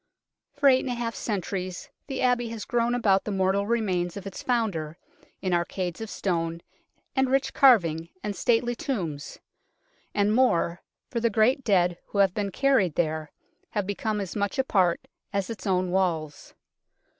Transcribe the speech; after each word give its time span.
For 0.55 0.67
eight 0.67 0.79
and 0.79 0.89
a 0.89 0.95
half 0.95 1.13
centuries 1.13 1.91
the 2.07 2.23
Abbey 2.23 2.49
has 2.49 2.65
grown 2.65 2.95
about 2.95 3.23
the 3.23 3.29
mortal 3.31 3.67
remains 3.67 4.17
of 4.17 4.25
its 4.25 4.41
founder, 4.41 4.97
in 5.43 5.53
arcades 5.53 6.01
of 6.01 6.09
stone 6.09 6.61
and 7.15 7.29
rich 7.29 7.53
carving 7.53 8.09
and 8.23 8.35
stately 8.35 8.73
tombs; 8.73 9.37
and 10.15 10.33
more 10.33 10.81
for 11.11 11.19
the 11.19 11.29
great 11.29 11.63
dead 11.63 11.99
who 12.07 12.17
have 12.17 12.33
been 12.33 12.49
carried 12.49 12.95
there 12.95 13.31
have 13.73 13.85
become 13.85 14.19
as 14.19 14.35
much 14.35 14.57
a 14.57 14.63
part 14.63 15.07
as 15.33 15.51
its 15.51 15.67
own 15.67 15.91
walls. 15.91 16.55